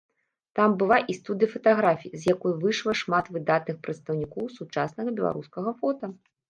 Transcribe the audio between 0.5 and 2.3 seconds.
Там была і студыя фатаграфіі, з